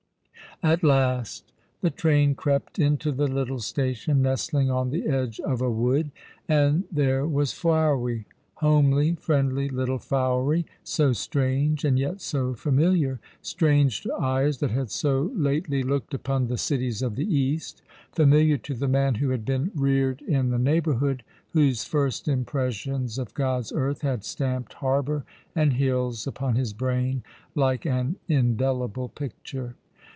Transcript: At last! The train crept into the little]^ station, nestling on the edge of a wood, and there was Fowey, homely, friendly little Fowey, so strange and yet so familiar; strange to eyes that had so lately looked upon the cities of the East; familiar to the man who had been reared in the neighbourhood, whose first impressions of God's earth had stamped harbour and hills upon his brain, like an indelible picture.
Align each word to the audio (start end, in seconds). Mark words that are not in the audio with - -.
At 0.63 0.83
last! 0.83 1.53
The 1.81 1.89
train 1.89 2.35
crept 2.35 2.77
into 2.77 3.11
the 3.11 3.25
little]^ 3.27 3.61
station, 3.61 4.21
nestling 4.21 4.69
on 4.69 4.91
the 4.91 5.07
edge 5.07 5.39
of 5.39 5.59
a 5.59 5.71
wood, 5.71 6.11
and 6.47 6.83
there 6.91 7.25
was 7.27 7.51
Fowey, 7.51 8.25
homely, 8.55 9.15
friendly 9.15 9.69
little 9.69 9.97
Fowey, 9.97 10.65
so 10.83 11.13
strange 11.13 11.83
and 11.83 11.97
yet 11.97 12.21
so 12.21 12.53
familiar; 12.53 13.19
strange 13.41 14.01
to 14.03 14.13
eyes 14.13 14.59
that 14.59 14.69
had 14.69 14.91
so 14.91 15.31
lately 15.33 15.81
looked 15.81 16.13
upon 16.13 16.45
the 16.45 16.59
cities 16.59 17.01
of 17.01 17.15
the 17.15 17.25
East; 17.25 17.81
familiar 18.11 18.57
to 18.59 18.75
the 18.75 18.87
man 18.87 19.15
who 19.15 19.29
had 19.31 19.43
been 19.43 19.71
reared 19.73 20.21
in 20.21 20.51
the 20.51 20.59
neighbourhood, 20.59 21.23
whose 21.53 21.85
first 21.85 22.27
impressions 22.27 23.17
of 23.17 23.33
God's 23.33 23.73
earth 23.73 24.01
had 24.03 24.23
stamped 24.23 24.73
harbour 24.73 25.25
and 25.55 25.73
hills 25.73 26.27
upon 26.27 26.53
his 26.55 26.71
brain, 26.71 27.23
like 27.55 27.87
an 27.87 28.17
indelible 28.27 29.09
picture. 29.09 29.73